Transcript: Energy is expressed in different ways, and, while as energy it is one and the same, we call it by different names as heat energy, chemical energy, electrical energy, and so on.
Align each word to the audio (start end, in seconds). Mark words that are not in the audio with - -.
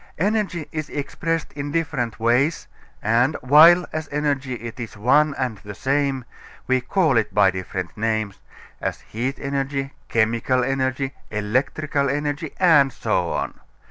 Energy 0.17 0.67
is 0.71 0.89
expressed 0.89 1.53
in 1.53 1.71
different 1.71 2.19
ways, 2.19 2.67
and, 3.03 3.35
while 3.41 3.85
as 3.93 4.09
energy 4.11 4.55
it 4.55 4.79
is 4.79 4.97
one 4.97 5.35
and 5.37 5.59
the 5.59 5.75
same, 5.75 6.25
we 6.65 6.81
call 6.81 7.17
it 7.17 7.31
by 7.35 7.51
different 7.51 7.95
names 7.95 8.39
as 8.81 9.01
heat 9.01 9.37
energy, 9.39 9.93
chemical 10.09 10.63
energy, 10.63 11.13
electrical 11.29 12.09
energy, 12.09 12.51
and 12.57 12.91
so 12.91 13.31
on. 13.31 13.59